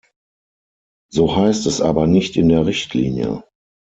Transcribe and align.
So 1.11 1.35
heißt 1.35 1.67
es 1.67 1.79
aber 1.79 2.07
nicht 2.07 2.35
in 2.35 2.49
der 2.49 2.65
Richtlinie. 2.65 3.43